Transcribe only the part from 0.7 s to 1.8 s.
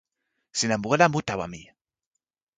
mu ala mu tawa mi?